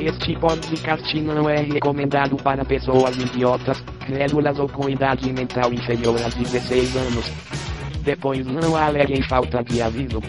[0.00, 6.28] Este podcast não é recomendado para pessoas idiotas, crédulas ou com idade mental inferior a
[6.28, 7.24] 16 anos.
[8.02, 10.20] Depois não aleguem falta de aviso.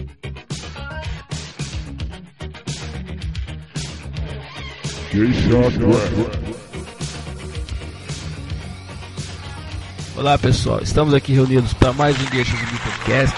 [10.16, 13.36] Olá pessoal, estamos aqui reunidos para mais um Deixa do Podcast.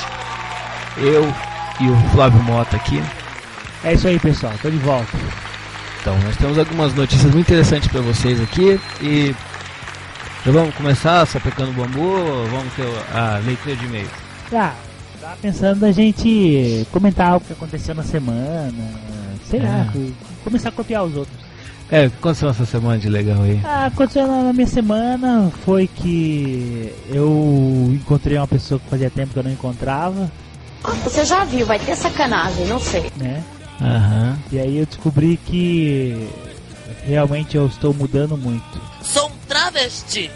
[0.99, 1.25] Eu
[1.81, 3.01] e o Flávio Mota aqui.
[3.85, 4.53] É isso aí, pessoal.
[4.63, 5.11] Tô de volta.
[6.01, 9.35] Então, nós temos algumas notícias muito interessantes para vocês aqui e
[10.45, 14.09] já vamos começar sapecando bambu ou vamos ter a leitura de e-mail?
[14.53, 14.75] Ah,
[15.21, 18.73] tava pensando a gente comentar o que aconteceu na semana.
[19.49, 20.11] Sei lá, É.
[20.45, 21.37] começar a copiar os outros.
[21.91, 23.61] É, o que aconteceu essa semana de legal aí?
[23.65, 29.33] Ah, aconteceu na na minha semana foi que eu encontrei uma pessoa que fazia tempo
[29.35, 30.31] que eu não encontrava,
[31.05, 33.13] Você já viu, vai ter sacanagem, não sei.
[33.17, 33.43] né?
[33.81, 34.39] Aham.
[34.51, 36.29] E aí eu descobri que
[37.05, 38.81] realmente eu estou mudando muito.
[39.03, 40.31] Sou um travesti.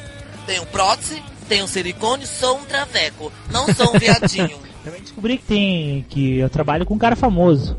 [0.47, 3.33] Tenho prótese, tenho silicone, sou um traveco.
[3.51, 4.59] Não sou um viadinho.
[4.85, 7.77] Também descobri que tem que eu trabalho com um cara famoso.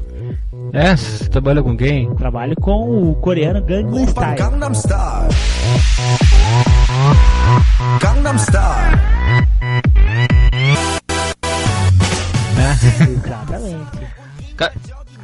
[0.74, 2.14] É, você trabalha com quem?
[2.16, 4.36] Trabalho com o coreano Gangnam Style.
[4.36, 5.30] Gangnam Style.
[8.02, 8.98] Gangnam Style.
[13.00, 14.08] Exatamente.
[14.58, 14.74] Cara,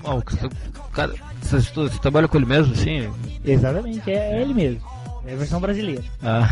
[0.03, 0.49] ó, você-
[0.91, 3.11] cara, você, você trabalha com ele mesmo, assim?
[3.43, 4.81] Exatamente, é ele mesmo.
[5.25, 6.03] É a versão brasileira.
[6.21, 6.47] Ah.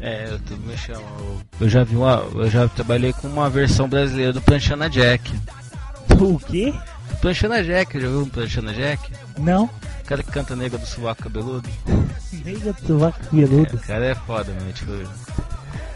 [0.00, 1.40] É, eu tô me chamo.
[1.58, 2.22] Eu já vi uma.
[2.34, 5.32] Eu já trabalhei com uma versão brasileira do Planchana Jack.
[6.20, 6.74] O quê?
[7.20, 9.10] Planchana Jack, já viu um Planchana Jack?
[9.38, 9.64] Não.
[9.64, 11.68] O cara que canta nega do sovaco cabeludo.
[12.44, 13.76] Nega do vaca É, peludo.
[13.76, 14.72] o cara é foda, mano.
[14.72, 14.92] Tipo.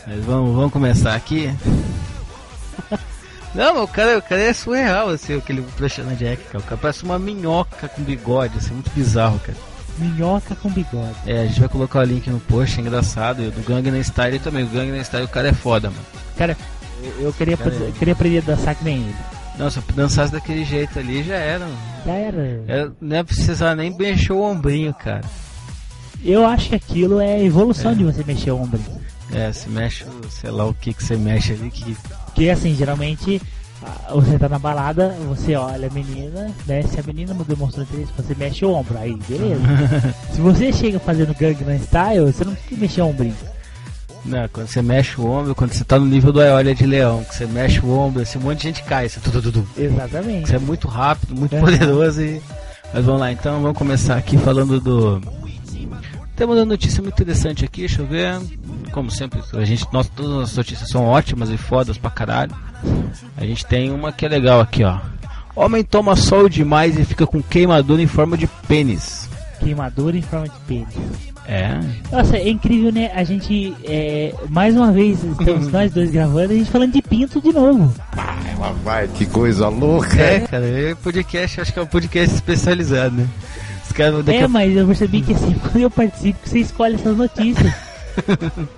[0.06, 1.54] Mas vamos, vamos começar aqui.
[3.54, 6.58] Não, mas o cara, o cara é surreal, assim, aquele Planchana Jack, cara.
[6.58, 9.58] O cara parece uma minhoca com bigode, assim, muito bizarro, cara.
[9.98, 11.14] Minhoca com bigode.
[11.26, 13.42] É, a gente vai colocar o link no post, é engraçado.
[13.42, 14.64] E o do Gangnam Style também.
[14.64, 16.02] O Gangnam Style, o cara é foda, mano.
[16.38, 16.56] Cara,
[17.02, 17.92] eu, eu queria, Cara, é.
[17.98, 19.14] queria aprender a dançar que nem ele.
[19.58, 21.66] Nossa, se dançasse daquele jeito ali já era.
[21.66, 21.78] mano.
[22.06, 22.62] Já era.
[22.68, 25.22] É, não é precisar nem mexer o ombrinho, cara.
[26.24, 27.94] Eu acho que aquilo é evolução É.
[27.94, 28.80] de você mexer o ombro.
[29.32, 31.96] É, se mexe, sei lá o que que você mexe ali, que
[32.34, 33.41] Porque assim, geralmente
[34.12, 36.82] você tá na balada, você olha a menina, né?
[36.82, 38.96] Se a menina não demonstrou interesse, você mexe o ombro.
[38.98, 39.62] Aí, beleza.
[40.32, 43.36] Se você chega fazendo Gangnam Style, você não precisa mexer o ombrinho.
[44.24, 47.24] Não, quando você mexe o ombro, quando você tá no nível do Olha de Leão,
[47.24, 49.66] que você mexe o ombro, assim, um monte de gente cai, assim, tu, tu.
[49.78, 50.48] Exatamente.
[50.50, 51.60] Você é muito rápido, muito É.
[51.60, 52.42] poderoso e.
[52.92, 55.22] Mas vamos lá, então vamos começar aqui falando do.
[56.40, 58.40] Temos uma notícia muito interessante aqui, deixa eu ver.
[58.92, 62.56] Como sempre, a gente, nós, todas as notícias são ótimas e fodas pra caralho.
[63.36, 65.00] A gente tem uma que é legal aqui, ó.
[65.54, 69.28] Homem toma sol demais e fica com queimadura em forma de pênis.
[69.58, 70.96] Queimadura em forma de pênis.
[71.46, 71.78] É.
[72.10, 73.10] Nossa, é incrível, né?
[73.14, 77.38] A gente, é, mais uma vez, estamos nós dois gravando, a gente falando de pinto
[77.38, 77.94] de novo.
[78.82, 80.18] Vai, que coisa louca.
[80.18, 83.28] É, cara, é podcast, acho que é um podcast especializado, né?
[84.32, 87.72] É, a mas eu percebi que assim, quando eu participo, você escolhe essas notícias.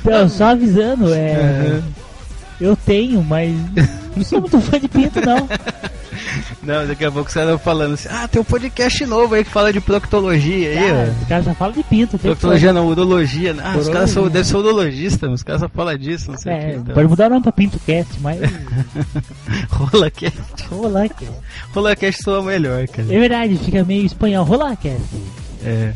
[0.00, 1.80] Então, só avisando, é.
[2.60, 3.54] Eu tenho, mas
[4.16, 5.48] não sou muito fã de pinto, não.
[6.62, 9.50] Não, daqui a pouco caras vão falando assim, ah, tem um podcast novo aí que
[9.50, 11.22] fala de proctologia aí, Cara, ó.
[11.22, 12.18] os caras só falam de pinto.
[12.18, 13.54] que Proctologia não, urologia.
[13.54, 13.62] né?
[13.64, 14.30] Ah, os caras são, Urologia.
[14.30, 16.76] devem ser urologistas, os caras só falam disso, não sei o É, que.
[16.76, 16.94] Então.
[16.94, 18.38] pode mudar o nome pra PintoCast, mas.
[19.70, 20.36] Rolacast.
[20.70, 21.32] Rolar, cara.
[21.74, 23.08] Rolacast soa melhor, cara.
[23.14, 24.44] É verdade, fica meio espanhol.
[24.44, 25.00] Rolar, cara.
[25.64, 25.92] É.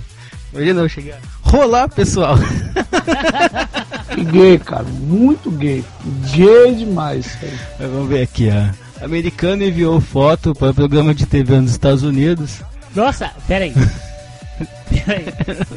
[0.53, 1.19] Imagina eu chegar.
[1.43, 2.37] Rolar, pessoal.
[4.33, 5.85] Gay, cara, muito gay.
[6.33, 7.53] Gay demais, cara.
[7.79, 8.84] Mas vamos ver aqui, ó.
[9.05, 12.63] Americano enviou foto para o programa de TV nos Estados Unidos.
[12.95, 13.73] Nossa, pera aí.
[14.89, 15.25] Pera aí.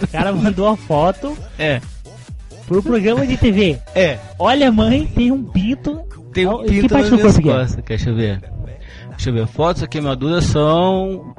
[0.03, 1.81] O cara mandou a foto É,
[2.67, 3.79] pro programa de TV.
[3.95, 4.19] é.
[4.37, 6.01] Olha, mãe, tem um pinto.
[6.33, 7.53] Tem um Ó, que pinto parte do corpo que é?
[7.53, 7.83] costas.
[7.85, 8.43] Deixa eu ver.
[9.11, 9.47] Deixa eu ver.
[9.47, 11.33] Fotos a queimaduras são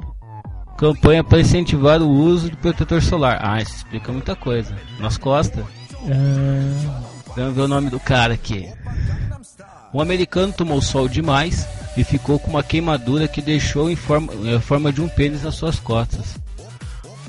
[0.77, 3.39] campanha para incentivar o uso de protetor solar.
[3.41, 4.75] Ah, isso explica muita coisa.
[4.99, 5.63] Nas costas.
[6.05, 7.01] Ah,
[7.37, 8.67] Vamos ver o nome do cara aqui.
[9.93, 14.59] Um americano tomou sol demais e ficou com uma queimadura que deixou em forma, em
[14.59, 16.37] forma de um pênis nas suas costas.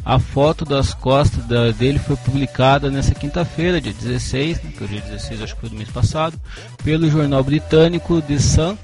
[0.05, 4.87] A foto das costas da- dele foi publicada nessa quinta-feira, dia 16, né, que é
[4.87, 6.39] o dia 16 acho que foi do mês passado,
[6.83, 8.77] pelo jornal britânico The Sun.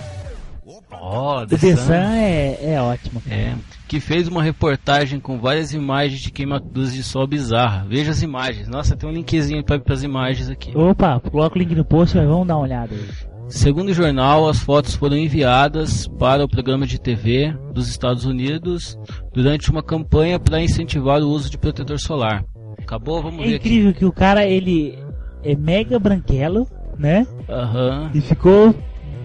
[0.91, 3.23] Oh, O The Sun é, é ótimo.
[3.31, 3.55] é,
[3.89, 7.87] que fez uma reportagem com várias imagens de queimaduras de sol bizarra.
[7.89, 8.69] Veja as imagens.
[8.69, 10.77] Nossa, tem um linkzinho para as imagens aqui.
[10.77, 13.09] Opa, coloca o link no post, mas vamos dar uma olhada aí.
[13.49, 18.99] Segundo o jornal, as fotos foram enviadas para o programa de TV dos Estados Unidos
[19.33, 22.45] durante uma campanha para incentivar o uso de protetor solar.
[22.79, 23.23] Acabou?
[23.23, 23.69] Vamos É ver aqui.
[23.69, 24.99] incrível que o cara, ele
[25.45, 26.67] é mega branquelo,
[26.99, 27.27] né?
[27.49, 28.11] Aham.
[28.15, 28.75] E ficou.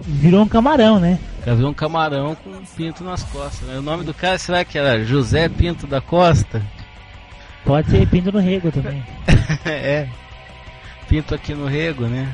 [0.02, 1.18] virou um camarão, né?
[1.44, 3.66] Já viu um camarão com um pinto nas costas.
[3.68, 3.78] Né?
[3.78, 6.62] O nome do cara será que era José Pinto da Costa?
[7.64, 9.02] Pode ser pinto no rego também.
[9.66, 10.08] é.
[11.08, 12.32] Pinto aqui no rego, né?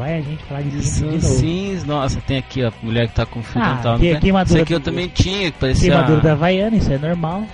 [0.00, 1.20] Vai a gente falar de pinto de Sim, novo.
[1.20, 3.98] sim, nossa, tem aqui a mulher que tá com fio Ah, dental.
[3.98, 4.20] que- não tem?
[4.20, 5.90] queimadura Esse aqui eu também tinha, que parecia.
[5.90, 7.44] Queimadura da Havaiana, isso é normal.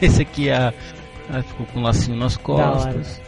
[0.00, 0.72] Esse aqui é a.
[1.32, 3.20] Ah, ficou com um lacinho nas costas.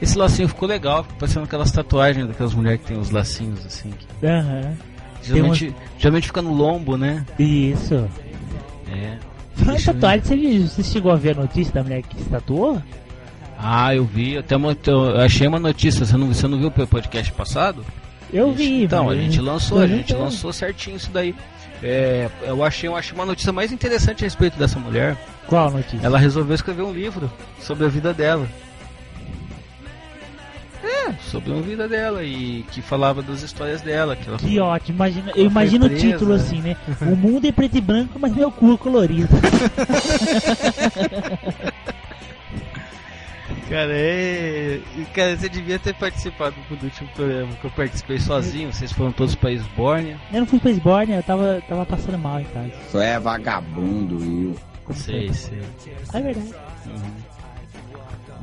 [0.00, 3.90] Esse lacinho ficou legal, ficou parecendo aquelas tatuagens daquelas mulheres que tem os lacinhos assim.
[3.90, 4.06] que
[5.22, 7.24] geralmente, geralmente fica no lombo, né?
[7.38, 8.06] Isso.
[8.92, 9.16] É.
[9.54, 9.84] Falando em ver.
[9.94, 12.80] tatuagem, você, você chegou a ver a notícia da mulher que se tatuou?
[13.58, 16.86] Ah, eu vi, até uma, eu achei uma notícia, você não, você não viu o
[16.86, 17.84] podcast passado?
[18.32, 18.84] Eu vi.
[18.84, 21.34] Então, a gente lançou, a gente lançou certinho isso daí.
[21.82, 25.16] É, eu achei, eu achei uma notícia mais interessante a respeito dessa mulher.
[25.46, 26.00] Qual notícia?
[26.04, 27.30] Ela resolveu escrever um livro
[27.60, 28.46] sobre a vida dela.
[30.82, 34.16] É, sobre a vida dela e que falava das histórias dela.
[34.16, 36.12] Que ela Que ótimo, imagina, eu imagino o foi presa.
[36.12, 36.76] título assim, né?
[37.02, 39.28] O mundo é preto e branco, mas meu cu é colorido.
[43.68, 44.80] Cara, é...
[45.12, 48.72] Cara, você devia ter participado do último programa que eu participei sozinho.
[48.72, 50.18] Vocês foram todos para Esbórnia.
[50.32, 52.72] Eu não fui pra Esbórnia, eu tava, tava passando mal em casa.
[52.90, 54.94] Só é vagabundo, eu.
[54.94, 55.60] Sei, sei.
[56.12, 56.54] É verdade.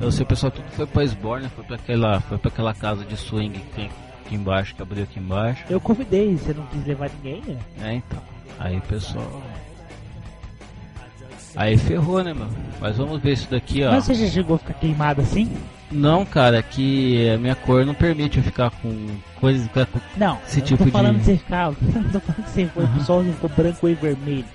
[0.01, 3.05] Eu sei, o pessoal tudo foi pra Esbórnia, foi pra aquela, foi pra aquela casa
[3.05, 3.91] de swing que tem
[4.25, 5.63] aqui embaixo, que abriu aqui embaixo.
[5.69, 7.59] Eu convidei, você não quis levar ninguém, né?
[7.81, 8.21] É, então.
[8.59, 9.41] Aí, pessoal.
[11.55, 12.51] Aí ferrou, né, mano?
[12.81, 13.91] Mas vamos ver isso daqui, ó.
[13.91, 15.51] Mas você já chegou a ficar queimado assim?
[15.91, 19.07] Não, cara, é que a minha cor não permite eu ficar com
[19.39, 19.67] coisas.
[19.67, 19.85] com-
[20.17, 21.65] Não, Esse tipo tô falando de- de você ficar.
[21.67, 24.45] Não tô falando que você foi sol e ficou branco e vermelho.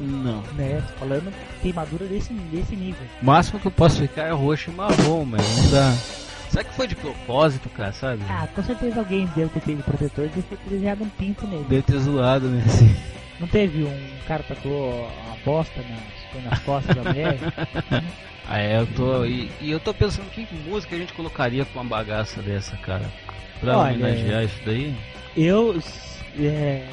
[0.00, 0.42] Não.
[0.56, 0.80] Né?
[0.92, 3.02] Tô falando queimadura desse, desse nível.
[3.20, 5.92] O máximo que eu posso ficar é roxo e marrom, mas não dá.
[6.50, 8.22] Será que foi de propósito, cara, sabe?
[8.28, 11.64] Ah, com certeza alguém deve ter feito protetor e deve ter desenhado um pinto nele.
[11.68, 12.62] Deve ter zoado, né?
[12.66, 12.94] Assim.
[13.40, 17.36] Não teve um cara tatuou uma bosta nas, nas costas da mulher?
[18.48, 19.24] Aí eu tô.
[19.24, 23.04] E, e eu tô pensando que música a gente colocaria com uma bagaça dessa, cara.
[23.60, 24.94] Pra Olha, homenagear isso daí.
[25.36, 25.80] Eu.
[26.38, 26.84] É,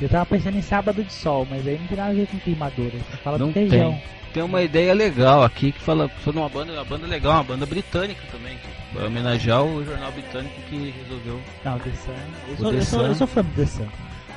[0.00, 2.38] eu tava pensando em sábado de sol, mas aí não tem nada a ver com
[2.38, 2.98] queimadura.
[3.22, 3.92] Fala Não do feijão.
[3.92, 4.02] tem.
[4.34, 7.64] Tem uma ideia legal aqui que fala sobre uma banda, uma banda legal, uma banda
[7.66, 11.40] britânica também, que vai homenagear o jornal britânico que resolveu.
[11.64, 12.12] Não, The Sun.
[12.48, 13.14] Eu O sou, The eu sou, eu Sun.
[13.14, 13.86] sou fã do The Sun.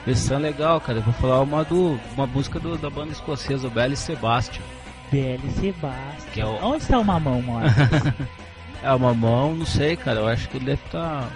[0.07, 0.99] Esse é legal, cara.
[0.99, 4.63] Eu vou falar uma do uma música do, da banda escocesa, o Belle Sebastian.
[5.11, 6.33] BL Sebastião.
[6.33, 7.67] Que é o- Onde está o mamão, mano?
[8.83, 10.19] É uma mão, não sei, cara.
[10.19, 11.27] Eu acho que ele deve estar.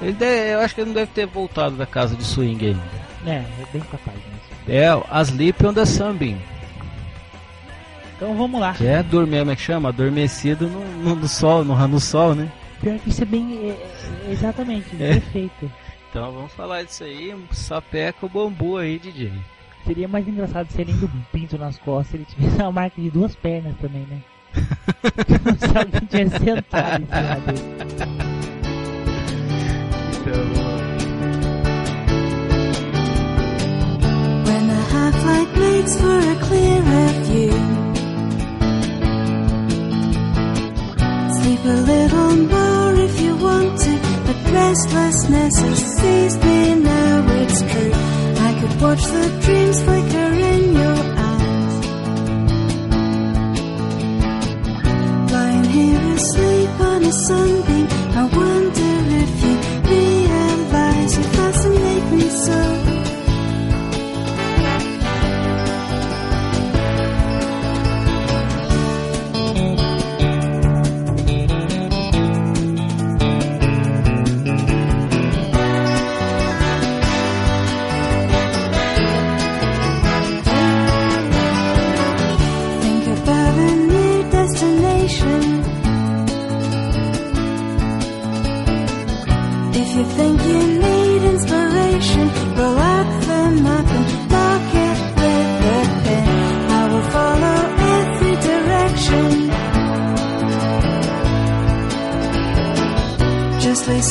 [0.00, 2.80] Ele deve- eu acho que ele não deve ter voltado da casa de swing ainda.
[3.24, 4.42] é, é bem capaz mesmo.
[4.68, 6.36] É, a Sleep on the Sunbeam.
[8.16, 8.74] Então vamos lá.
[8.74, 9.88] Que é dormir, como é que chama?
[9.90, 12.50] Adormecido no, no, no sol, no, no sol, né?
[12.80, 13.58] Pior que isso é bem.
[13.70, 15.14] é- é- exatamente, É.
[15.14, 15.70] perfeito.
[16.12, 19.32] Então vamos falar disso aí, sapeca o bambu aí, DJ.
[19.86, 23.34] Seria mais engraçado se além do pinto nas costas ele tivesse uma marca de duas
[23.34, 24.20] pernas também, né?
[25.58, 27.62] se alguém tivesse sentado em cima dele.
[34.44, 37.56] When the half light makes for a clearer view.
[41.40, 47.24] Sleep a little more if you want to, but restlessness has seized me now.
[47.42, 47.92] It's true.
[48.48, 51.00] I could watch the dreams flicker in your
[51.30, 51.74] eyes.
[55.32, 57.71] Lying here asleep on a sunbeam,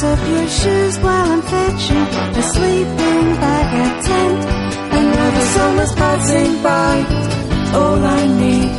[0.03, 2.07] up your shoes while I'm fetching
[2.41, 4.31] a sleeping bag at ten.
[4.99, 6.93] Another summer's passing by.
[7.77, 8.71] All I need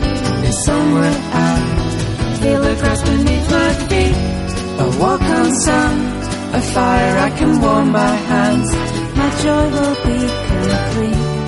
[0.48, 2.38] is somewhere out.
[2.40, 4.16] Feel the grass beneath my feet.
[4.84, 5.94] A walk on sun,
[6.54, 8.70] a fire I can warm my hands.
[9.18, 11.41] My joy will be complete.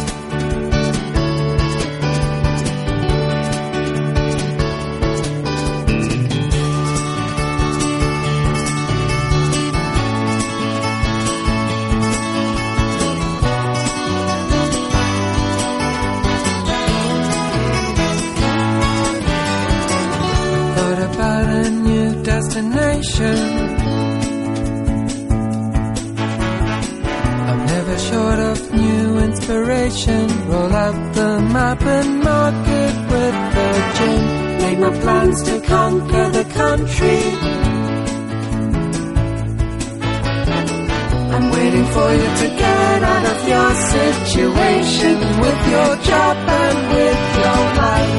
[41.35, 47.23] I'm waiting for you to get out of your situation with your job and with
[47.43, 48.15] your life.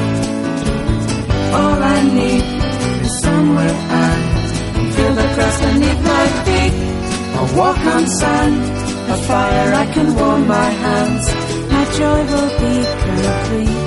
[1.53, 2.43] All I need
[3.05, 4.23] is somewhere out.
[4.95, 6.73] Feel the grass beneath my feet.
[7.37, 8.55] A walk on sand,
[9.11, 11.25] a fire I can warm my hands.
[11.71, 13.84] My joy will be complete.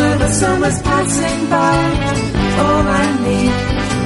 [0.00, 1.76] Another summer's passing by.
[2.64, 3.52] All I need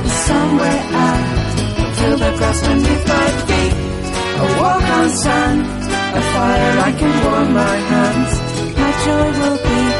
[0.06, 1.96] is somewhere out.
[1.96, 3.74] Feel the grass beneath my feet.
[4.42, 5.60] A walk on sun,
[6.18, 8.32] a fire I can warm my hands.
[8.80, 9.93] My joy will be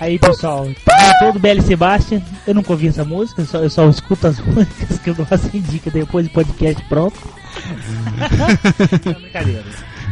[0.00, 0.66] Aí pessoal,
[1.20, 4.98] todo BL Sebastian, eu nunca ouvi essa música, eu só, eu só escuto as músicas
[4.98, 7.16] que eu gosto e indica depois do podcast pronto.
[9.04, 9.64] Não, brincadeira.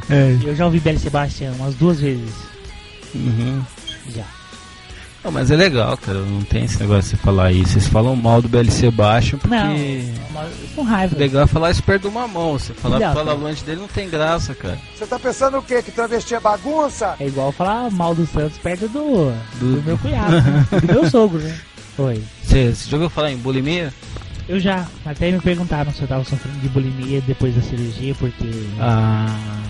[0.09, 0.39] É.
[0.43, 2.35] Eu já ouvi BL Sebastian umas duas vezes.
[3.15, 3.63] Uhum.
[4.09, 4.25] Já.
[5.25, 6.19] Não, mas é legal, cara.
[6.19, 7.73] Não tem esse negócio de você falar isso.
[7.75, 9.55] Vocês falam mal do BLC baixo porque.
[9.55, 11.17] Não, com raiva.
[11.17, 12.55] Legal é falar isso perto de uma mão.
[12.59, 13.15] Você falar Exato.
[13.19, 14.79] falavante dele não tem graça, cara.
[14.97, 15.81] Você tá pensando o quê?
[15.83, 17.15] Que travesti é bagunça?
[17.21, 19.83] É igual falar mal do Santos perto do, do...
[19.85, 20.67] meu cunhado, né?
[20.81, 21.57] do meu sogro, né?
[21.99, 22.23] Oi.
[22.43, 23.93] Você, você já ouviu falar em bulimia?
[24.49, 28.51] Eu já, até me perguntaram se eu tava sofrendo de bulimia depois da cirurgia, porque
[28.81, 29.27] Ah.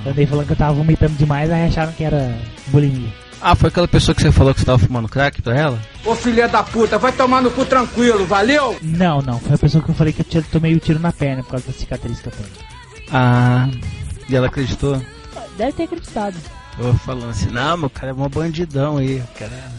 [0.07, 2.35] eu andei falando que eu tava vomitando demais, aí acharam que era
[2.69, 3.13] bulimia.
[3.43, 5.81] Ah, foi aquela pessoa que você falou que você tava fumando crack pra ela?
[6.05, 8.77] Ô filha da puta, vai tomar no cu tranquilo, valeu?
[8.81, 11.13] Não, não, foi a pessoa que eu falei que eu tiro- tomei o tiro na
[11.13, 12.49] perna por causa da cicatriz que eu tenho.
[13.13, 13.69] Ah.
[14.29, 15.03] E ela acreditou?
[15.59, 16.37] Deve ter acreditado.
[16.79, 19.73] Eu falando assim, não, meu cara é mó bandidão aí, o cara.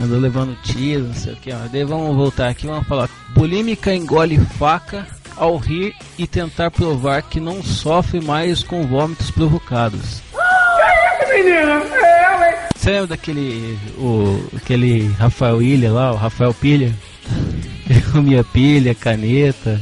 [0.00, 1.58] Andou levando tiro, não sei o que, ó.
[1.70, 3.08] Daí vamos voltar aqui, vamos falar.
[3.30, 10.20] Bulímica engole faca ao rir e tentar provar que não sofre mais com vômitos provocados.
[11.44, 12.56] Menina, é ela, hein?
[12.76, 13.78] Você lembra daquele.
[13.98, 16.94] O, aquele Rafael Ilha lá, o Rafael Pilha?
[17.88, 19.80] Ele comia pilha, caneta.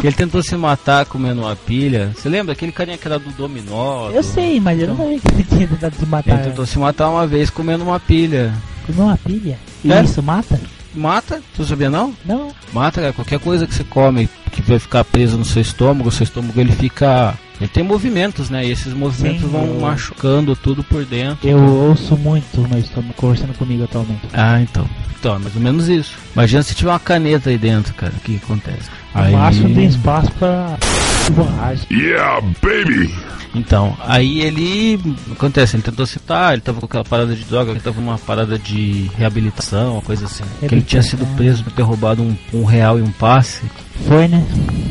[0.00, 2.10] Que ele tentou se matar comendo uma pilha.
[2.16, 2.52] Você lembra?
[2.52, 4.08] Aquele carinha que era do dominó.
[4.10, 6.32] Eu do- sei, mas eu não sabia que ele tinha tentado se matar.
[6.34, 8.52] Ele tentou se matar uma vez comendo uma pilha.
[8.84, 9.56] Comeu uma pilha?
[9.84, 10.02] E É.
[10.02, 10.60] isso mata?
[10.92, 11.40] Mata?
[11.54, 12.12] Tu sabia não?
[12.24, 12.48] Não.
[12.72, 13.12] Mata, cara.
[13.12, 16.60] Qualquer coisa que você come que vai ficar preso no seu estômago, o seu estômago
[16.60, 17.32] ele fica.
[17.62, 18.64] Ele tem movimentos, né?
[18.66, 21.48] E esses movimentos Sim, vão eu- machucando tudo por dentro.
[21.48, 24.20] Eu ouço muito o meu estômago conversando comigo atualmente.
[24.32, 24.84] Ah, então.
[25.18, 26.18] Então, é mais ou menos isso.
[26.34, 28.12] Imagina se tiver uma caneta aí dentro, cara.
[28.16, 28.90] O que acontece?
[29.14, 30.76] O máximo tem espaço pra
[31.30, 31.86] borracha.
[31.90, 33.12] Yeah, baby!
[33.54, 34.98] Então, aí ele.
[35.30, 38.58] Acontece, ele tentou citar, ele tava com aquela parada de droga, ele tava numa parada
[38.58, 40.44] de reabilitação, uma coisa assim.
[40.60, 43.60] Que ele tinha sido preso por ter roubado um, um real e um passe.
[44.06, 44.42] Foi, né?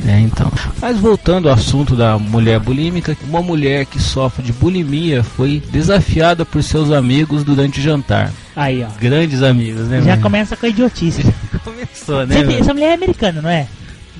[0.07, 0.51] É, então.
[0.79, 6.45] Mas voltando ao assunto da mulher bulímica, uma mulher que sofre de bulimia foi desafiada
[6.45, 8.31] por seus amigos durante o jantar.
[8.55, 8.87] Aí, ó.
[8.99, 10.01] Grandes amigos, né?
[10.01, 10.21] Já mano?
[10.21, 11.23] começa com a idiotice.
[11.63, 12.43] Começou, né?
[12.43, 13.67] Você essa mulher é americana, não é?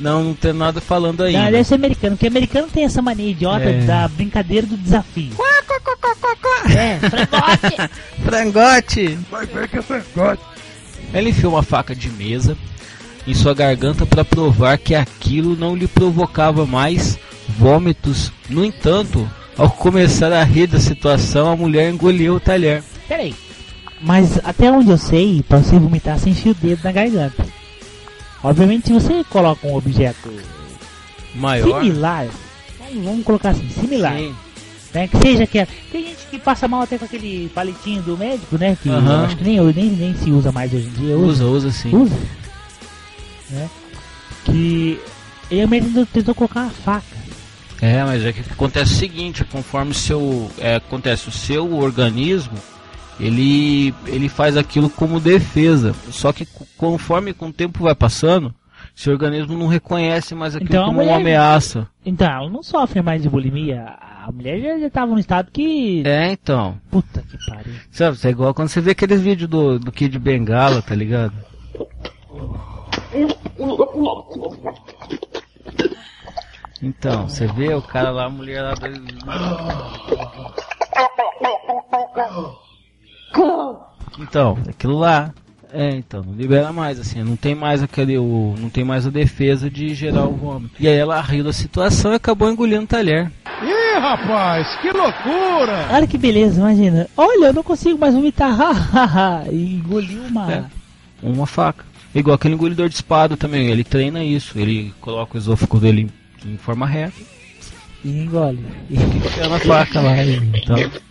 [0.02, 1.44] Não, não tem nada falando ainda.
[1.44, 3.82] Não, deve ser americano, porque americano tem essa mania idiota É.
[3.86, 5.32] da brincadeira do desafio.
[6.76, 7.92] É, frangote.
[8.26, 9.18] Frangote!
[9.30, 10.44] Vai ver que é frangote.
[11.14, 12.58] Ele enfiou uma faca de mesa
[13.28, 17.18] em sua garganta para provar que aquilo não lhe provocava mais
[17.48, 18.32] vômitos.
[18.50, 22.84] No entanto, ao começar a rir da situação, a mulher engoliu o talher.
[23.08, 23.36] Peraí.
[24.02, 27.46] Mas até onde eu sei, pra você vomitar, você enfia o dedo na garganta.
[28.44, 30.32] Obviamente, se você coloca um objeto
[31.36, 31.84] Maior.
[31.84, 32.28] similar,
[33.04, 34.18] vamos- colocar assim, similar.
[34.18, 34.36] Sim.
[34.94, 38.58] Né, que seja que tem gente que passa mal até com aquele palitinho do médico,
[38.58, 38.78] né?
[38.84, 41.18] Que acho que nem, nem, nem se usa mais hoje em dia.
[41.18, 41.96] Usa, usa sim.
[41.96, 42.14] Usa.
[43.50, 43.70] Né?
[44.44, 45.00] Que
[45.50, 47.06] ele mesmo tentou colocar uma faca.
[47.82, 52.58] É, mas é que acontece o seguinte, conforme o seu é, acontece o seu organismo,
[53.20, 55.94] ele ele faz aquilo como defesa.
[56.12, 58.54] Só que co- conforme com o tempo vai passando,
[58.96, 61.88] seu organismo não reconhece mais aquilo Então como mulher- uma ameaça.
[62.06, 63.96] Então, ela não sofre mais de bulimia.
[64.24, 66.04] A mulher já, já tava num estado que.
[66.06, 66.78] É, então.
[66.92, 67.74] Puta que pariu.
[67.92, 71.34] Sabe, é igual quando você vê aqueles vídeos do, do Kid Bengala, tá ligado?
[76.84, 78.74] Então, você vê o cara lá, a mulher lá.
[84.20, 85.34] Então, aquilo lá.
[85.74, 88.18] É, então, não libera mais, assim, não tem mais aquele.
[88.18, 90.76] O, não tem mais a defesa de gerar o vômito.
[90.78, 93.32] E aí ela riu da situação e acabou engolindo o talher.
[93.64, 95.88] Ih, rapaz, que loucura!
[95.92, 97.08] Olha que beleza, imagina.
[97.16, 98.52] Olha, eu não consigo mais vomitar.
[98.92, 100.52] hahaha, e engoliu uma.
[100.52, 100.64] É.
[101.24, 101.86] Uma faca.
[102.14, 104.60] Igual aquele engolidor de espada também, ele treina isso.
[104.60, 106.12] Ele coloca o esôfago dele
[106.46, 107.14] em, forma reta
[108.04, 108.60] E engole.
[108.90, 110.18] e enfia na faca lá.
[110.22, 110.76] Então,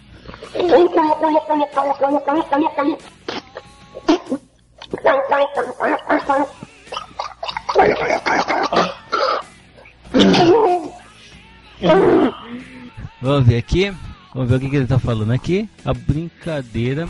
[13.23, 13.95] vamos ver aqui.
[14.35, 15.69] Vamos ver o que, que ele tá falando aqui.
[15.85, 17.09] A brincadeira.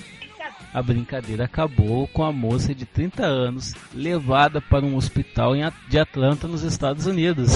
[0.73, 5.53] A brincadeira acabou com a moça de 30 anos levada para um hospital
[5.89, 7.51] de Atlanta, nos Estados Unidos.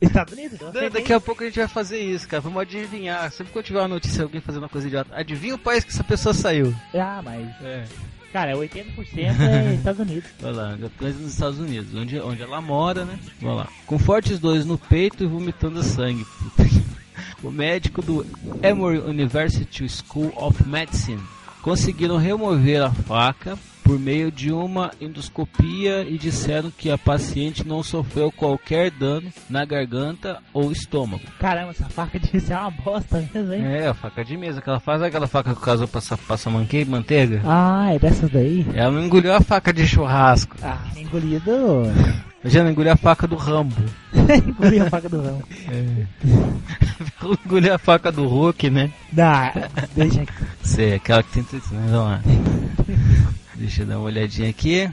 [0.00, 0.58] Estados Unidos?
[0.58, 0.90] Da- acertei.
[0.90, 2.42] Daqui a pouco a gente vai fazer isso, cara.
[2.42, 3.30] Vamos adivinhar.
[3.30, 5.84] Sempre que eu tiver uma notícia de alguém fazendo uma coisa idiota, adivinha o país
[5.84, 6.74] que essa pessoa saiu.
[6.94, 7.48] Ah, mas.
[7.62, 7.84] É.
[8.32, 8.86] Cara, 80%
[9.16, 10.30] é Estados Unidos.
[10.40, 13.18] Vai lá, Atlanta nos Estados Unidos, onde, onde ela mora, né?
[13.40, 13.68] Vamos lá.
[13.86, 16.26] Com fortes dores no peito e vomitando sangue.
[17.42, 18.24] O médico do
[18.62, 21.20] Emory University School of Medicine
[21.62, 27.82] conseguiram remover a faca por meio de uma endoscopia e disseram que a paciente não
[27.82, 31.24] sofreu qualquer dano na garganta ou estômago.
[31.40, 33.64] Caramba, essa faca devia ser uma bosta mesmo, hein?
[33.66, 36.48] É, a faca de mesa, que ela faz aquela faca que o casal passa, passa
[36.48, 37.42] manque- manteiga.
[37.44, 38.64] Ah, é dessas daí?
[38.72, 40.56] Ela não engoliu a faca de churrasco.
[40.62, 41.82] Ah, engolido.
[42.44, 43.76] Já não engoliu a faca do Rambo.
[44.12, 45.42] engoliu a faca do ramo.
[47.46, 48.90] engoliu a faca do Hulk, né?
[49.12, 49.52] Dá,
[49.94, 50.32] deixa aqui.
[50.62, 51.86] Sei, aquela que tem tudo, né?
[51.90, 52.22] Vamos lá.
[53.54, 54.90] Deixa eu dar uma olhadinha aqui.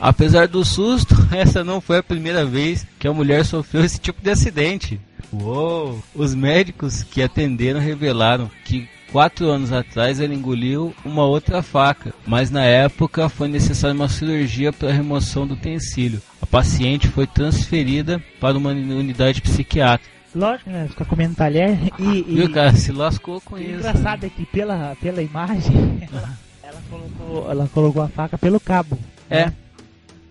[0.00, 4.22] Apesar do susto, essa não foi a primeira vez que a mulher sofreu esse tipo
[4.22, 5.00] de acidente.
[5.32, 6.02] Uou!
[6.14, 12.50] Os médicos que atenderam revelaram que quatro anos atrás ela engoliu uma outra faca, mas
[12.50, 16.20] na época foi necessária uma cirurgia para a remoção do utensílio.
[16.40, 20.14] A paciente foi transferida para uma unidade psiquiátrica.
[20.34, 20.86] Lógico, né?
[20.88, 22.18] Ficar comendo talher e.
[22.18, 22.22] e...
[22.22, 22.74] Viu, cara?
[22.74, 23.70] Se lascou com isso.
[23.70, 28.98] engraçado é que pela, pela imagem, ela, ela colocou, ela colocou a faca pelo cabo.
[29.30, 29.50] É.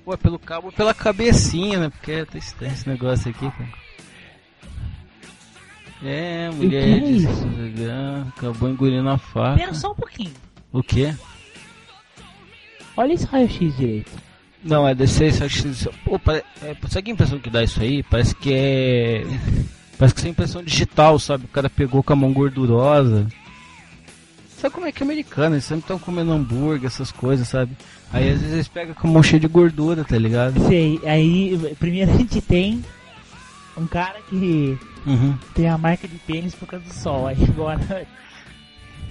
[0.04, 1.90] Pô, é pelo cabo ou pela cabecinha, né?
[1.90, 3.85] Porque tá estranho esse negócio aqui, cara.
[6.06, 7.48] É, mulher que é de isso?
[8.38, 9.56] Acabou engolindo a faca.
[9.56, 10.32] Espera só um pouquinho.
[10.72, 11.14] O quê?
[12.98, 14.12] Olha esse raio-x direito.
[14.64, 15.44] Não, é descer isso.
[15.44, 16.44] acho que- Pô, pare...
[16.62, 18.04] é, sabe que impressão que dá isso aí?
[18.04, 19.24] Parece que é.
[19.98, 21.46] Parece que isso é impressão digital, sabe?
[21.46, 23.28] O cara pegou com a mão gordurosa.
[24.58, 25.56] Sabe como é que é americano?
[25.56, 27.74] Eles sempre estão comendo hambúrguer, essas coisas, sabe?
[28.12, 30.60] Aí às vezes eles pegam com a mão cheia de gordura, tá ligado?
[30.68, 32.84] Sei, aí primeiro a gente tem
[33.78, 35.38] um cara que Uhum.
[35.54, 37.28] tem a marca de pênis por causa do sol.
[37.28, 37.80] Aí agora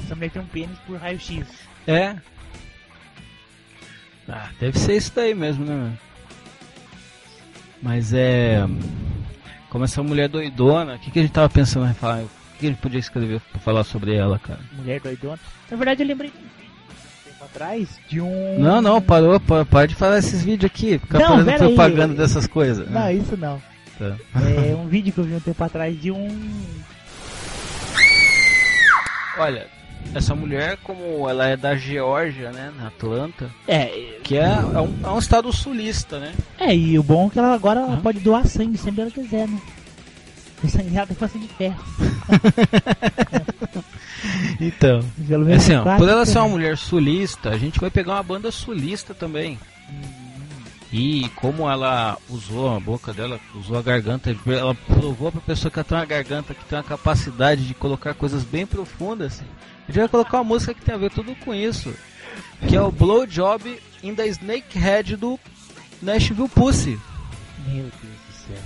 [0.02, 1.46] essa mulher tem um pênis por raio-x.
[1.86, 2.16] É.
[4.28, 5.92] Ah, deve ser isso daí mesmo, né?
[7.82, 8.64] Mas é.
[9.68, 12.22] Como essa mulher doidona, o que, que a gente tava pensando em falar?
[12.22, 14.60] O que, que a gente podia escrever pra falar sobre ela, cara?
[14.72, 15.38] Mulher doidona.
[15.70, 16.50] Na verdade eu lembrei de vídeo
[17.24, 18.58] tempo atrás de um.
[18.58, 20.98] Não, não, parou, pa- para de falar esses vídeos aqui.
[20.98, 21.74] Ficar Não, fazendo pera aí.
[21.74, 22.88] propaganda dessas coisas.
[22.90, 23.60] Não, isso não.
[23.98, 24.16] Tá.
[24.40, 26.28] É um vídeo que eu vi um tempo atrás de um.
[29.38, 29.66] Olha,
[30.14, 34.94] essa mulher, como ela é da Geórgia, né, na Atlanta, É, que é, é, um,
[35.02, 36.32] é um estado sulista, né?
[36.58, 39.48] é, e o bom é que ela agora ela pode doar sangue sempre ela quiser,
[39.48, 39.60] né?
[40.62, 41.84] O sangue dela tem bastante ferro.
[44.60, 48.14] Então, Pelo menos assim, ó, por ela ser uma mulher sulista, a gente vai pegar
[48.14, 49.58] uma banda sulista também.
[50.96, 55.80] E como ela usou a boca dela, usou a garganta, ela provou pra pessoa que
[55.80, 59.42] ela tem uma garganta que tem uma capacidade de colocar coisas bem profundas.
[59.82, 61.92] A gente vai colocar uma música que tem a ver tudo com isso.
[62.68, 65.36] Que é o Blowjob in the Snakehead do
[66.00, 66.96] Nashville Pussy.
[67.66, 68.62] Meu Deus do céu.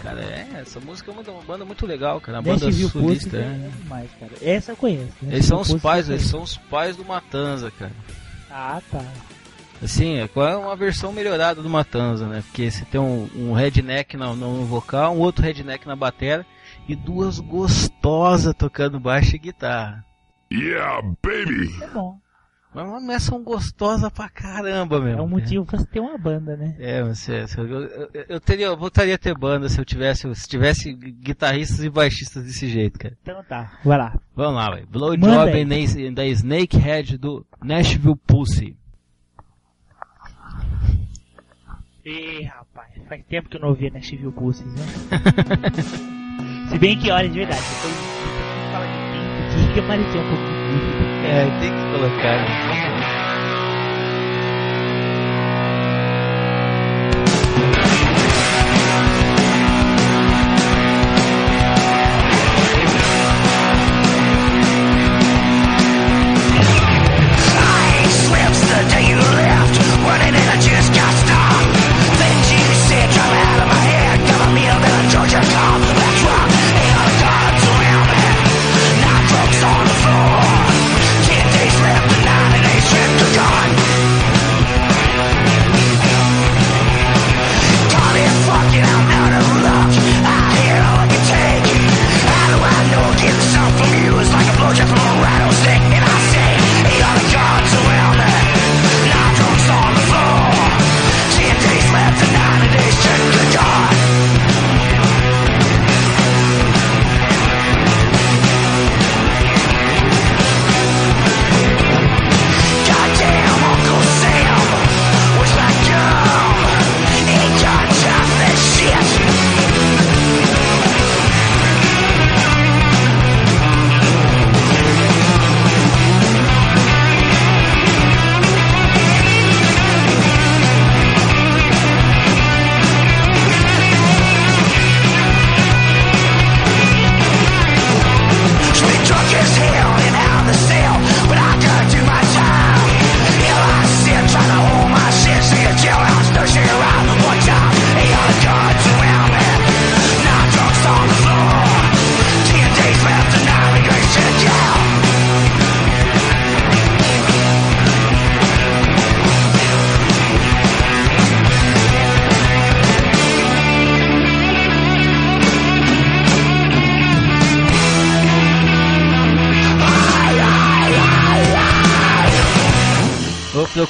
[0.00, 2.38] Cara, é, essa música é uma, uma banda muito legal, cara.
[2.38, 3.36] Uma banda Nashville Pussy sulista.
[3.38, 3.70] é é.
[3.82, 4.32] demais, cara.
[4.40, 5.12] Essa eu conheço.
[5.20, 7.92] Eles são os Nashville pais, Pussy eu eles são os pais do Matanza, cara.
[8.48, 9.04] Ah, tá.
[9.82, 12.42] Assim, é qual é uma versão melhorada do Matanza, né?
[12.42, 16.46] Porque você tem um, um redneck no, no vocal, um outro redneck na batera
[16.88, 20.04] e duas gostosas tocando baixo e guitarra.
[20.52, 21.82] Yeah, baby!
[21.82, 22.18] É bom.
[22.74, 25.20] Mas uma mulher são gostosa pra caramba mesmo.
[25.20, 26.74] É um motivo pra você ter uma banda, né?
[26.78, 30.48] É, você, eu, eu, eu teria, eu voltaria a ter banda se eu tivesse, se
[30.48, 33.16] tivesse guitarristas e baixistas desse jeito, cara.
[33.20, 34.18] Então tá, vai lá.
[34.34, 34.86] Vamos lá, velho.
[34.86, 35.64] Blowjob
[36.14, 38.76] da Snakehead do Nashville Pussy.
[42.04, 44.82] Ih, rapaz, faz tempo que eu não ouvia Nashville Pussies, né?
[46.68, 50.44] Se bem que, olha, de verdade, depois de falar de aqui, que apareceu um pouco
[50.44, 51.26] de.
[51.28, 52.38] É, tem que colocar.
[52.38, 53.31] né?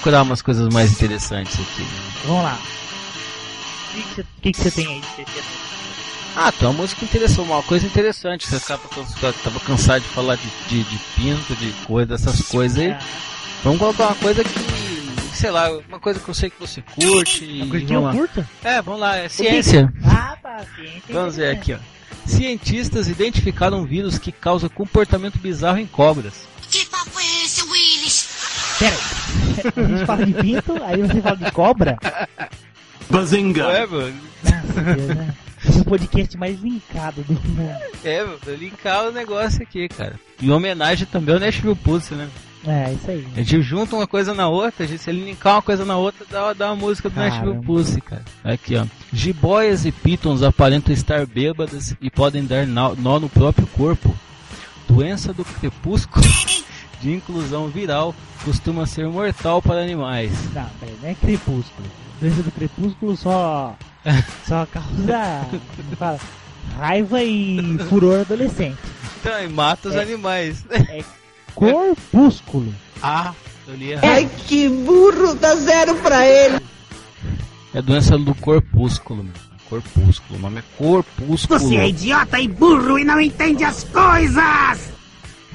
[0.02, 1.86] Procurar umas coisas mais interessantes aqui.
[2.26, 2.58] Vamos lá.
[3.90, 5.26] O que que você- que que tem aí de?
[6.34, 8.48] Ah, tem uma música interessante, uma coisa interessante.
[8.48, 12.78] Você tava, cansa- tava cansado de falar de, de, de pinto, de coisa, dessas coisas
[12.78, 12.96] aí.
[13.62, 14.50] Vamos colocar uma coisa que,
[15.36, 17.44] sei lá, uma coisa que eu sei que você curte.
[17.44, 18.12] e Curtiu, vamos lá.
[18.12, 18.50] curta?
[18.64, 19.92] É, vamos lá, é ciência.
[20.04, 21.02] Ah, tá, ciência.
[21.10, 21.78] Vamos ver aqui, ó.
[22.26, 26.34] Cientistas identificaram um vírus que causa comportamento bizarro em cobras.
[26.70, 27.41] Que papo é?
[28.82, 29.84] Pera aí.
[29.84, 31.98] A gente fala de pinto, aí você fala de cobra?
[33.08, 33.62] Bazinga!
[33.62, 34.14] É, mano.
[34.42, 35.34] Nossa, Deus, né?
[35.64, 37.76] Esse é o podcast mais linkado do mundo.
[38.02, 40.18] É, mano, linkar o negócio aqui, cara.
[40.42, 42.28] Em homenagem também ao Nashville Pussy, né?
[42.66, 43.24] É, isso aí.
[43.36, 45.96] A gente junta uma coisa na outra, a gente, se ele linkar uma coisa na
[45.96, 47.36] outra, dá, dá uma música do Caramba.
[47.36, 48.24] Nashville Pussy, cara.
[48.42, 48.84] Aqui, ó.
[49.12, 54.12] Jiboias e pitons aparentam estar bêbadas e podem dar nó nó no próprio corpo.
[54.88, 56.26] Doença do crepúsculo
[57.00, 58.12] de inclusão viral
[58.44, 60.30] costuma ser mortal para animais.
[60.54, 61.88] Não, peraí, não é crepúsculo.
[62.20, 63.76] Doença do crepúsculo só.
[64.46, 65.46] só causa.
[65.98, 66.18] fala?
[66.76, 68.78] Raiva e furor adolescente.
[69.20, 70.02] Então, e mata os É.
[70.02, 70.64] animais.
[70.70, 71.04] É
[71.54, 72.72] corpúsculo.
[73.04, 73.34] Ah,
[73.66, 74.04] eu li errado.
[74.04, 76.60] Ai, que burro, dá zero pra ele.
[77.74, 79.32] É doença do corpúsculo, meu.
[79.68, 81.58] Corpúsculo, o nome é corpúsculo.
[81.58, 84.92] Você é idiota e burro e não entende as coisas!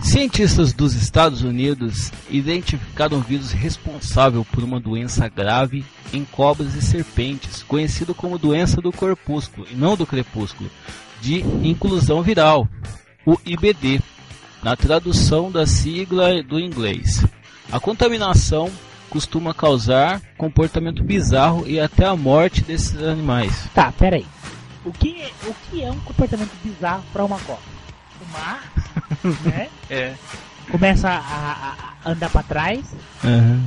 [0.02, 6.82] Cientistas dos Estados Unidos identificaram um vírus responsável por uma doença grave em cobras e
[6.82, 10.70] serpentes, conhecido como doença do corpúsculo e não do crepúsculo,
[11.22, 12.68] de inclusão viral,
[13.26, 14.00] o IBD,
[14.64, 17.26] na tradução da sigla do inglês.
[17.72, 18.72] A contaminação
[19.10, 23.68] costuma causar comportamento bizarro e até a morte desses animais.
[23.74, 24.26] Tá, pera aí.
[24.86, 27.62] O que, é- o que é um comportamento bizarro pra uma cobra?
[28.20, 28.72] Fumar,
[29.46, 29.68] né?
[29.90, 30.14] É.
[30.72, 32.82] Começa a, a- a andar pra trás.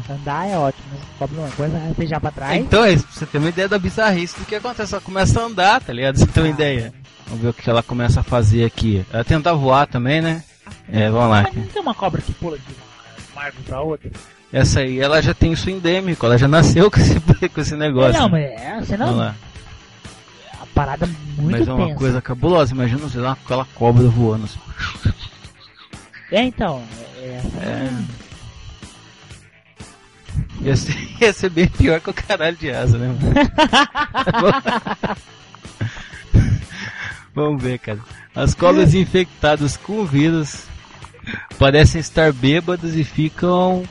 [0.09, 0.99] Andar é ótimo, né?
[1.19, 2.61] Cobra não, coisa é rastejar pra trás.
[2.61, 4.93] Então, é, pra você ter uma ideia da bizarrice do que acontece.
[4.95, 6.19] Ela começa a andar, tá ligado?
[6.19, 6.93] Você tem uma ideia.
[7.27, 9.05] Vamos ver o que ela começa a fazer aqui.
[9.13, 10.43] Ela tenta voar também, né?
[10.93, 11.43] É, vamos lá.
[11.45, 12.65] Mas não tem uma cobra que pula de
[13.33, 14.11] uma árvore pra outra?
[14.53, 16.27] Essa aí, ela já tem isso endêmico.
[16.27, 18.21] Ela já nasceu com esse, com esse negócio.
[18.21, 19.07] Não, mas é, você não.
[19.07, 19.35] Vamos lá.
[20.61, 21.07] A parada
[21.39, 21.99] muito Mas é uma tensa.
[21.99, 22.75] coisa cabulosa.
[22.75, 24.45] Imagina sei lá, aquela cobra voando.
[24.45, 24.59] assim.
[26.31, 26.83] É, então.
[27.17, 27.91] É, É.
[30.63, 33.15] Ia ser, ia ser bem pior que o caralho de asa, né?
[37.35, 38.01] Vamos ver, cara.
[38.35, 40.65] As cobras infectadas com o vírus
[41.59, 43.85] parecem estar bêbadas e ficam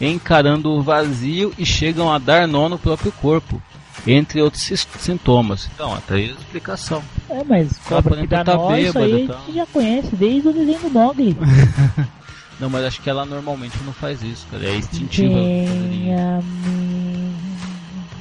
[0.00, 3.60] encarando o vazio e chegam a dar nó no próprio corpo,
[4.06, 4.62] entre outros
[4.98, 5.68] sintomas.
[5.74, 7.02] Então, até aí a explicação.
[7.28, 10.48] É, mas cobra que dá tá nó, isso aí bêbada a gente já conhece desde
[10.48, 11.36] o desenho do Mogli.
[12.60, 14.66] Não, mas acho que ela normalmente não faz isso, cara.
[14.66, 15.38] É instintiva.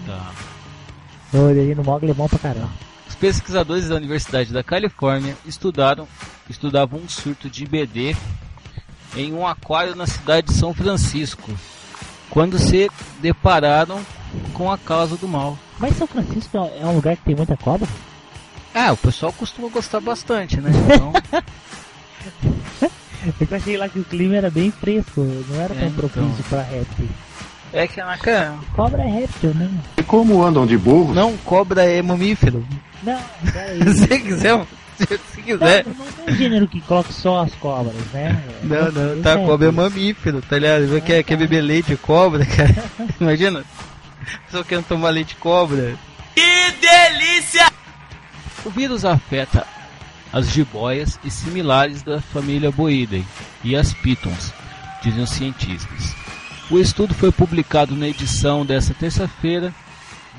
[0.05, 0.31] Tá.
[1.33, 2.69] O desenho do Mogli é bom pra caramba.
[3.09, 6.07] Os pesquisadores da Universidade da Califórnia estudaram,
[6.47, 8.15] estudavam um surto de IBD
[9.15, 11.51] em um aquário na cidade de São Francisco,
[12.29, 14.05] quando se depararam
[14.53, 15.57] com a causa do mal.
[15.79, 17.87] Mas São Francisco é um lugar que tem muita cobra?
[18.73, 20.69] Ah, o pessoal costuma gostar bastante, né?
[20.85, 21.13] Então,
[23.39, 26.09] Eu achei lá que o clima era bem fresco, não era É, tão então.
[26.09, 27.07] propício pra réptil.
[27.73, 28.55] é que na cara.
[28.75, 29.69] Cobra é réptil, né?
[29.97, 31.13] E como andam de burro?
[31.13, 32.65] Não, cobra é mamífero.
[33.03, 33.19] Não,
[33.51, 33.79] peraí.
[33.93, 34.65] Se quiser,
[34.97, 35.85] se quiser.
[35.85, 38.41] Não, não tem gênero que coloque só as cobras, né?
[38.63, 41.01] Não, não, tá, é cobra é mamífero, tá ligado?
[41.01, 42.83] Quer, quer beber leite de cobra, cara?
[43.19, 43.63] Imagina?
[44.49, 45.97] Só querendo tomar leite de cobra.
[46.33, 47.71] Que delícia!
[48.65, 49.65] O vírus afeta
[50.31, 53.25] as jiboias e similares da família Boidae
[53.63, 54.53] e as pitons,
[55.01, 56.15] dizem os cientistas.
[56.69, 59.73] O estudo foi publicado na edição desta terça-feira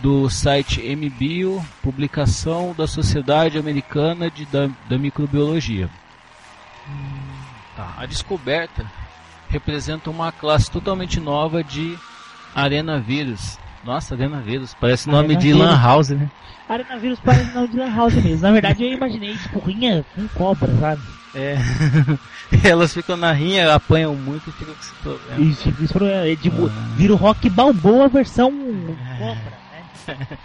[0.02, 5.88] do site MBio, publicação da Sociedade Americana de, da, da Microbiologia.
[7.74, 8.84] Tá, A descoberta
[9.48, 11.98] representa uma classe totalmente nova de
[12.54, 13.58] arenavírus.
[13.88, 16.30] Nossa, arenavírus, parece nome de lan house, né?
[16.68, 18.42] Arenavírus parece não de Lan House mesmo.
[18.42, 21.00] Na verdade, eu imaginei, tipo, rinha com cobra, sabe?
[21.34, 21.56] É.
[22.68, 25.40] Elas ficam na rinha, apanham muito e ficam com esse problema.
[25.50, 26.88] Isso, isso é tipo, Ah.
[26.94, 29.38] vira o rock balboa versão cobra, né?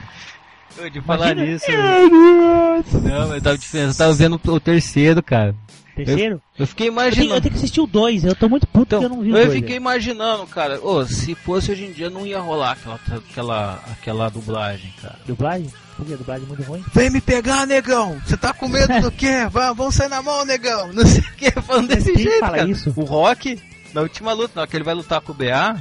[0.77, 1.65] Eu de falar Imagina- nisso.
[1.67, 3.03] Deus.
[3.03, 3.89] Não, mas tava diferente.
[3.89, 5.53] Eu tava vendo o terceiro, cara.
[5.95, 6.36] Terceiro?
[6.36, 7.41] Eu, eu fiquei Eu tenho, eu imaginando.
[7.41, 9.45] tenho que assistir o 2, eu tô muito puto que eu não vi o Eu
[9.45, 9.60] 2.
[9.60, 10.79] fiquei imaginando, cara.
[10.84, 15.17] Ô, se fosse hoje em dia não ia rolar aquela, aquela, aquela dublagem, cara.
[15.25, 15.67] Dublagem?
[15.95, 16.84] Por que dublagem muito ruim?
[16.93, 18.19] Vem me pegar, negão!
[18.25, 19.45] Você tá com medo do quê?
[19.51, 20.91] Vamos, vamos sair na mão, negão!
[20.91, 22.69] Não sei o que, falando desse Quem jeito, fala cara.
[22.69, 22.91] isso?
[22.95, 23.60] O Rock,
[23.93, 25.79] na última luta, na que ele vai lutar com o BA,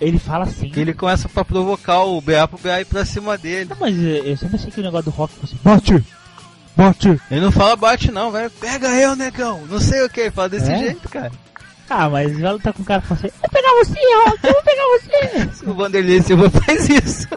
[0.00, 0.72] Ele fala assim.
[0.74, 3.68] ele começa pra provocar o BA pro BA ir pra cima dele.
[3.68, 6.02] Não, mas eu, eu sempre achei que o negócio do rock fosse bate!
[6.76, 7.20] Bate!
[7.30, 8.50] Ele não fala bate não, velho.
[8.50, 9.64] Pega eu, negão!
[9.68, 10.78] Não sei o que, ele fala desse É?
[10.78, 11.30] jeito, cara.
[11.88, 14.52] Ah, mas vai lutar com um cara que fala assim, vou pegar você, Rock, eu
[14.52, 14.84] vou pegar
[15.52, 15.64] você!
[15.70, 17.28] O Vanderlei Silva faz isso.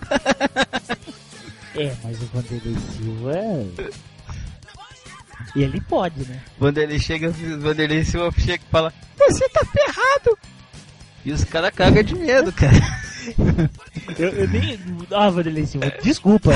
[1.75, 3.33] É, mas o Vanderlei Silva.
[5.55, 6.39] Ele pode, né?
[6.59, 10.37] Vanderlei chega, Vanderlei Silva chega e fala, você tá ferrado!
[11.25, 12.73] E os caras cagam de medo, cara.
[14.17, 14.79] Eu, eu nem.
[15.11, 16.51] Ah, Vanderlei Silva, desculpa.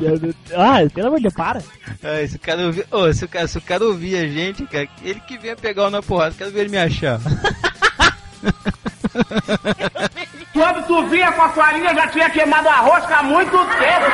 [0.00, 1.62] Eu- eu- ah, pelo amor de Deus, para.
[2.02, 4.64] Ah, se o cara ouvir, ô, se o cara, se o cara ouvir a gente,
[4.66, 7.20] cara, ele que venha pegar o na porrada, quero ver ele me achar.
[10.52, 14.06] Quando tu vinha com a farinha, já tinha queimado a rosca há muito tempo.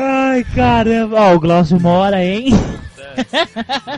[0.00, 1.20] Ai, caramba.
[1.20, 2.50] Ó, o Glaucio mora, hein?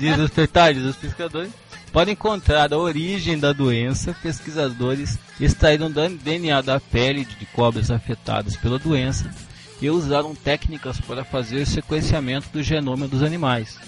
[0.01, 1.51] Diz os detalhes, os pesquisadores
[1.97, 4.15] podem encontrar a origem da doença.
[4.23, 9.31] Pesquisadores extraíram DNA da pele de cobras afetadas pela doença
[9.81, 13.79] e usaram técnicas para fazer o sequenciamento do genoma dos animais.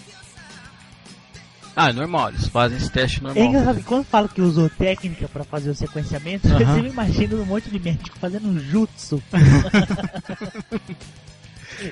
[1.77, 3.45] Ah, é normal, eles fazem esse teste É normal.
[3.45, 6.61] engraçado que quando falo que usou técnica pra fazer o sequenciamento, Aham.
[6.61, 9.23] eu sempre imagino um monte de médico fazendo um jutsu.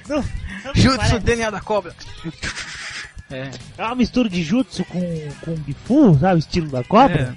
[0.09, 0.16] Não,
[0.64, 1.18] não Jutsu parece?
[1.20, 1.94] DNA da cobra.
[3.30, 3.50] É.
[3.76, 5.00] É uma mistura de jutsu com
[5.44, 6.36] Kung Fu, sabe?
[6.36, 7.36] O estilo da cobra.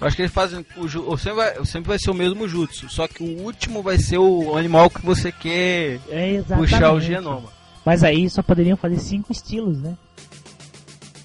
[0.00, 3.08] Eu acho que eles fazem o sempre vai, sempre vai ser o mesmo jutsu, só
[3.08, 7.48] que o último vai ser o animal que você quer É puxar o genoma.
[7.84, 9.96] Mas aí só poderiam fazer cinco estilos, né?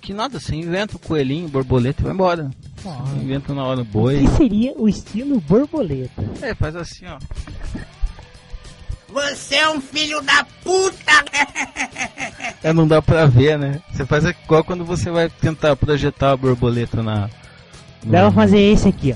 [0.02, 2.50] Que nada, você inventa o coelhinho, borboleta e vai embora.
[3.22, 4.20] Inventa na hora o O boi.
[4.22, 6.24] que seria o estilo borboleta?
[6.42, 7.18] É, faz assim, ó.
[9.14, 11.24] Você é um filho da puta!
[12.64, 13.80] É, não dá pra ver, né?
[13.92, 17.30] Você faz igual quando você vai tentar projetar a borboleta na.
[18.04, 19.16] Dá pra fazer esse aqui,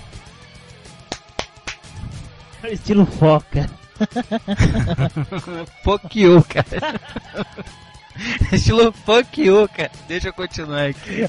[2.64, 2.68] ó.
[2.70, 3.68] Estilo foca.
[5.84, 7.00] Fuck you, cara.
[8.54, 9.92] Estilo fuck you, cara.
[10.08, 11.28] Deixa eu continuar aqui.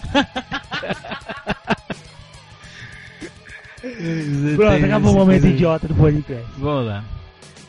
[4.56, 6.46] Pronto, acabou o momento idiota do podcast.
[6.58, 7.04] Vamos lá.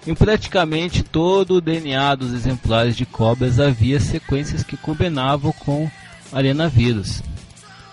[0.08, 5.90] Em praticamente todo o DNA dos exemplares de cobras havia sequências que combinavam com
[6.32, 7.22] arenavírus.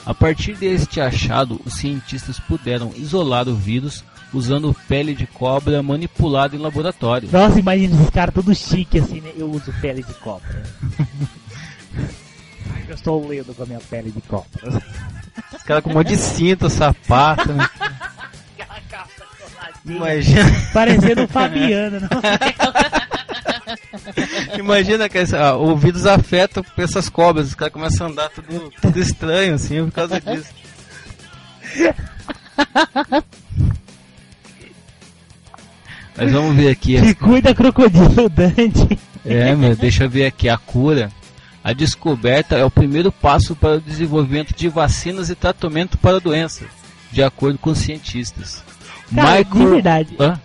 [0.05, 6.55] A partir deste achado, os cientistas puderam isolar o vírus usando pele de cobra manipulada
[6.55, 7.29] em laboratório.
[7.31, 9.33] Nossa, imagina esses caras todos chique assim, né?
[9.37, 10.63] Eu uso pele de cobra.
[12.89, 14.83] Eu estou lendo com a minha pele de cobra.
[15.53, 17.69] Os caras com um monte de cinto, sapato, né?
[19.87, 20.51] Imagina.
[20.73, 22.09] Parecendo o Fabiano, não?
[24.59, 28.71] Imagina que essa, ah, o vírus afeta essas cobras, os caras começam a andar tudo,
[28.81, 30.55] tudo estranho assim por causa disso.
[36.17, 37.01] Mas vamos ver aqui.
[37.01, 38.99] Que cuida crocodilo Dante.
[39.25, 41.11] É, meu, deixa eu ver aqui a cura.
[41.63, 46.69] A descoberta é o primeiro passo para o desenvolvimento de vacinas e tratamento para doenças,
[47.11, 48.63] de acordo com os cientistas.
[49.15, 50.17] Cara, de verdade.
[50.19, 50.41] Hã?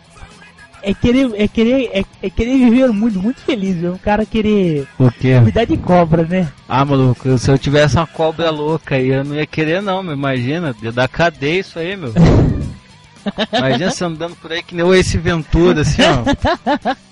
[0.84, 3.94] É querer, é querer, é, é querer viver um mundo muito feliz, viu?
[3.94, 5.40] Um cara querer O quê?
[5.44, 6.52] cuidar de cobra, né?
[6.68, 10.14] Ah, maluco, se eu tivesse uma cobra louca aí, eu não ia querer não, meu.
[10.14, 12.12] Imagina, ia dar cadeia isso aí, meu.
[13.54, 16.96] Imagina você andando por aí que nem o Ace Ventura, assim, ó.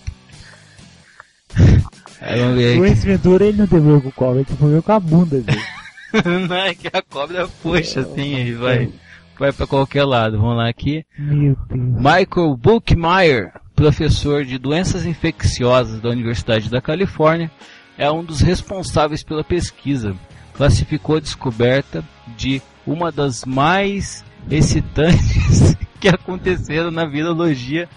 [2.22, 2.86] Aí ver O.
[2.86, 5.62] Ace Ventura, ele não teve ver com cobra, ele teve ver com a bunda dele.
[6.50, 8.90] não é que a cobra puxa assim e vai,
[9.40, 10.38] vai pra qualquer lado.
[10.38, 11.06] Vamos lá aqui.
[11.18, 11.82] Meu Deus.
[11.98, 17.50] Michael Buchmeyer, professor de doenças infecciosas da Universidade da Califórnia,
[17.98, 20.16] é um dos responsáveis pela pesquisa.
[20.54, 22.04] Classificou a descoberta
[22.36, 27.88] de uma das mais excitantes que aconteceram na virologia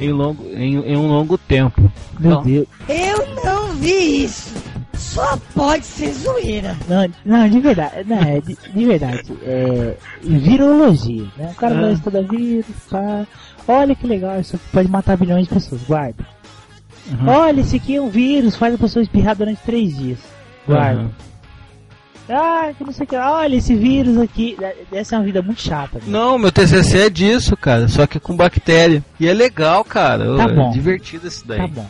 [0.00, 1.80] em, longo, em, em um longo tempo.
[2.18, 2.66] Meu Então, Deus.
[2.88, 4.54] Eu não vi isso.
[4.98, 6.76] Só pode ser zoeira.
[6.88, 11.50] Não, não, de verdade, não, é de, de verdade, é virologia, né?
[11.52, 11.80] O cara Ah.
[11.82, 13.26] vai estudar vírus, pá.
[13.66, 16.26] Olha que legal, isso aqui pode matar bilhões de pessoas, guarda.
[17.10, 17.28] Uhum.
[17.28, 20.18] Olha, esse aqui é um vírus, faz a pessoa espirrar durante três dias.
[20.66, 21.02] Guarda.
[21.02, 21.10] Uhum.
[22.30, 23.16] Ah, que não sei o que.
[23.16, 24.54] Olha, esse vírus aqui.
[24.92, 25.96] Essa é uma vida muito chata.
[25.98, 26.04] Né?
[26.08, 29.02] Não, meu TCC é disso, cara, só que com bactéria.
[29.18, 30.36] E é legal, cara.
[30.36, 30.70] Tá é bom.
[30.70, 31.58] divertido isso daí.
[31.58, 31.86] Tá bom.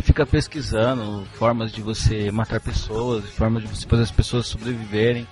[0.00, 5.26] Você fica pesquisando formas de você matar pessoas, formas de você fazer as pessoas sobreviverem.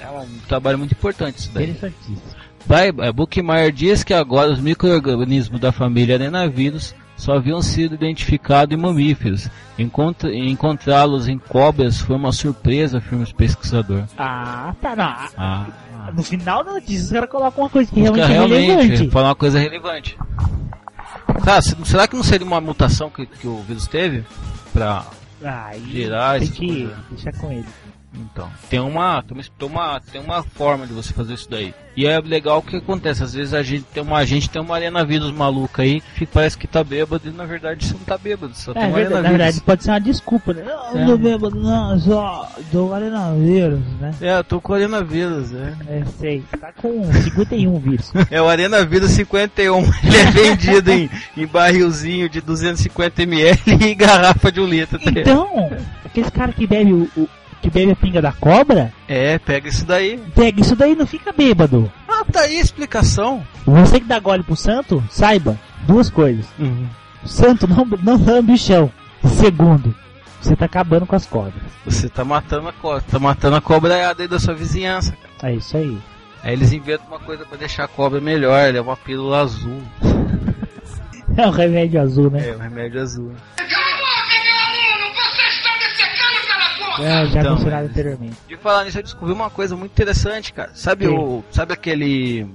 [0.00, 1.64] É um trabalho muito importante isso daí.
[1.70, 2.22] Interessantíssimo.
[2.66, 8.74] Vai, é, Buchmeier diz que agora os micro-organismos da família arenavírus só haviam sido identificados
[8.74, 9.50] em mamíferos.
[9.78, 14.04] Encontrá-los em cobras foi uma surpresa, afirma o pesquisador.
[14.16, 14.96] Ah, tá.
[14.96, 15.04] Não.
[15.36, 15.66] Ah,
[16.14, 19.10] No final da notícia, os caras colocam uma coisa que Fica realmente é realmente, relevante.
[19.10, 20.16] falar uma coisa relevante.
[21.44, 24.24] Tá, se- será que não seria uma mutação que, que o vírus teve?
[24.72, 25.06] Pra
[25.42, 26.96] Aí gerar tem que coisa?
[27.10, 27.64] deixar com ele.
[28.18, 31.72] Então, tem uma, tem uma, tem uma, tem uma forma de você fazer isso daí.
[31.96, 34.60] E é legal o que acontece, às vezes a gente tem uma, a gente tem
[34.62, 37.94] uma arena vírus maluca aí que fica- parece que tá bêbado e na verdade você
[37.94, 39.44] não tá bêbado, só É, tem uma verdade, arena na vírus.
[39.44, 40.62] verdade, pode ser uma desculpa, né?
[40.64, 41.04] Não, É.
[41.06, 44.14] não bêbado, não, só do arenavírus, né?
[44.20, 45.74] É, eu tô com arena vírus, é.
[45.88, 46.44] É, sei.
[46.60, 48.12] Tá com 51 vírus.
[48.30, 54.52] É o Arena Vírus 51, ele é vendido em, em barrilzinho de 250ml e garrafa
[54.52, 54.98] de um litro.
[54.98, 55.10] tá?
[55.10, 55.70] Então,
[56.04, 57.28] aqueles caras que bebe o, o-
[57.62, 60.18] que bebe a pinga da cobra, É, pega isso daí.
[60.34, 61.90] pega isso daí não fica bêbado.
[62.08, 63.44] Ah, tá aí a explicação.
[63.66, 66.46] Você que dá gole pro santo, saiba duas coisas.
[67.22, 68.90] O santo não, não lambe o chão.
[69.24, 69.94] Segundo,
[70.40, 71.54] você tá acabando com as cobras.
[71.84, 75.52] Você tá matando a cobra, tá matando a cobraiada aí da sua vizinhança, cara.
[75.52, 75.98] É isso aí.
[76.42, 79.82] Aí eles inventam uma coisa pra deixar a cobra melhor, ele é uma pílula azul.
[81.36, 82.48] É o remédio azul, né?
[82.48, 83.30] É, o remédio azul.
[87.00, 88.36] É, já Então, mencionado anteriormente.
[88.48, 90.70] De falar nisso, eu descobri uma coisa muito interessante, cara.
[90.74, 91.12] Sabe Sim.
[91.14, 91.44] o.
[91.50, 92.46] Sabe aquele.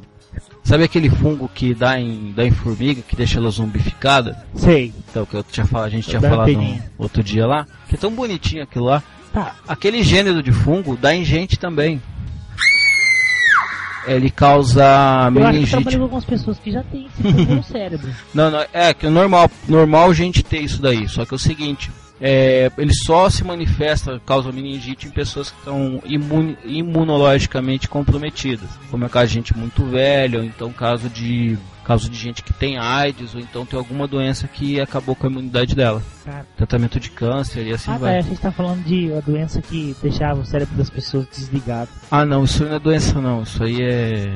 [0.63, 4.43] Sabe aquele fungo que dá em, dá em formiga, que deixa ela zumbificada?
[4.55, 4.93] Sei.
[5.09, 7.67] Então, que eu tinha falado, a gente tinha Dá falado no outro dia lá.
[7.87, 9.03] Que é tão bonitinho aquilo lá.
[9.33, 9.55] Tá.
[9.67, 12.01] Aquele gênero de fungo dá em gente também.
[14.05, 14.83] Ele causa
[15.27, 15.71] Eu meningite.
[15.71, 18.09] trabalhei com algumas pessoas que já têm esse fungo no cérebro.
[18.33, 21.07] Não, não, é que é normal, normal gente ter isso daí.
[21.07, 21.89] Só que é o seguinte,
[22.25, 29.03] é, ele só se manifesta, causa meningite em pessoas que estão imun, imunologicamente comprometidas, como
[29.03, 32.77] é caso de gente muito velha, ou então caso de caso de gente que tem
[32.77, 36.01] AIDS, ou então tem alguma doença que acabou com a imunidade dela.
[36.23, 36.47] Cara.
[36.55, 38.19] Tratamento de câncer e assim Ah, tá, vai.
[38.19, 41.89] a gente tá falando de uma doença que deixava o cérebro das pessoas desligado.
[42.09, 44.33] Ah não, isso não é doença não, isso aí é.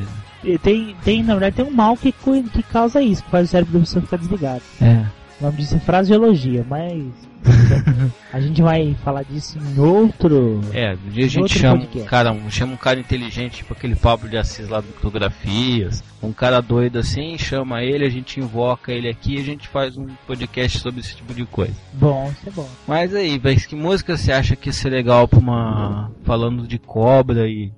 [0.62, 3.74] Tem, tem, na verdade, tem um mal que, que causa isso, que faz o cérebro
[3.74, 4.62] da pessoa ficar desligado.
[4.82, 5.06] É.
[5.40, 7.04] O nome disso é fraseologia, mas
[8.34, 10.62] a gente vai falar disso em outro.
[10.74, 13.96] É, um dia a gente chama um cara, um- chama um cara inteligente, tipo aquele
[13.96, 18.92] Pablo de Assis lá do Fotografias, um cara doido assim, chama ele, a gente invoca
[18.92, 21.76] ele aqui e a gente faz um podcast sobre esse tipo de coisa.
[21.94, 22.70] Bom, isso é bom.
[22.88, 26.12] Mas aí, mas que música você acha que ia ser legal pra uma.
[26.24, 27.72] falando de cobra e.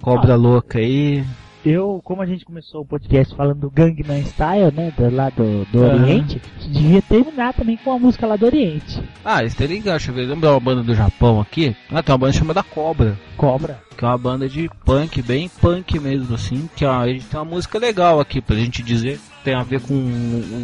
[0.00, 1.24] cobra louca aí?
[1.64, 5.64] Eu, como a gente começou o podcast falando do Gangnam Style, né, do, lá do,
[5.66, 6.02] do Aham.
[6.02, 9.00] Oriente, a gente devia terminar também com a música lá do Oriente.
[9.24, 11.76] Ah, isso tá legal, deixa eu ver, lembra uma banda do Japão aqui?
[11.88, 13.16] Ah, tem uma banda chamada Cobra.
[13.36, 13.80] Cobra.
[13.96, 16.68] Que é uma banda de punk, bem punk mesmo, assim.
[16.74, 19.20] Que a gente tem uma música legal aqui pra gente dizer.
[19.44, 19.94] Tem a ver com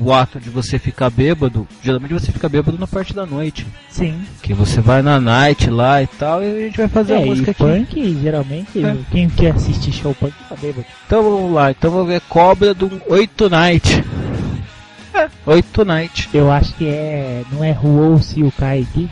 [0.03, 1.67] o, ato de você ficar bêbado.
[1.83, 3.67] Geralmente você fica bêbado na parte da noite.
[3.91, 4.21] Sim.
[4.41, 7.25] Que você vai na night lá e tal, e a gente vai fazer a é,
[7.25, 7.63] música e aqui.
[7.65, 8.97] punk, geralmente, É.
[9.11, 10.87] quem quer assistir show punk tá bêbado.
[11.07, 14.05] Então vamos lá, então vou ver Cobra do 8 Night.
[15.45, 16.29] 8 Night.
[16.33, 17.43] Eu acho que é.
[17.51, 19.11] Não é Ruou se o Kai Kid?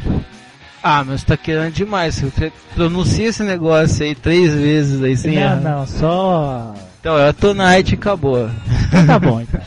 [0.89, 2.21] Ah, mas tá querendo demais.
[2.21, 5.57] Você pronuncia esse negócio aí três vezes aí sem Não, errar.
[5.57, 6.75] não, só.
[7.01, 8.49] Então é Tonight e acabou.
[8.87, 9.61] Então tá bom, então.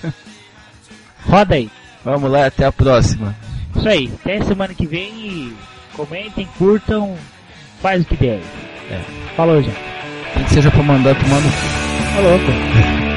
[1.25, 1.69] Roda aí.
[2.05, 3.35] Vamos lá, até a próxima.
[3.75, 5.53] Isso aí, até semana que vem e
[5.93, 7.13] comentem, curtam,
[7.81, 8.41] faz o que der.
[8.89, 9.01] É.
[9.35, 9.73] Falou, já.
[10.37, 11.57] Nem que seja pra mandar tomar no cu.
[12.15, 12.39] Falou,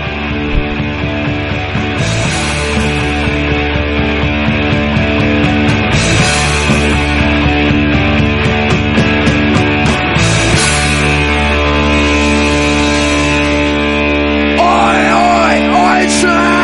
[16.02, 16.61] oi,